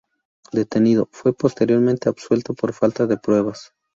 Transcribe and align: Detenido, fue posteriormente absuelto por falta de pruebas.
Detenido, 0.51 1.07
fue 1.11 1.31
posteriormente 1.31 2.09
absuelto 2.09 2.55
por 2.55 2.73
falta 2.73 3.05
de 3.05 3.17
pruebas. 3.19 3.75